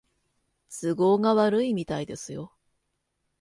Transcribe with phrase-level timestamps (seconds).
[0.67, 2.51] 都合が悪いみたいですよ